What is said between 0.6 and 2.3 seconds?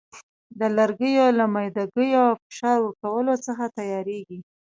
لرګیو له میده ګیو